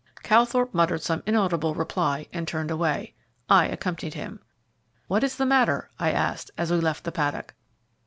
[0.23, 3.13] Calthorpe muttered some inaudible reply and turned away.
[3.47, 4.39] I accompanied him.
[5.05, 7.53] "What is the matter?" I asked, as we left the paddock.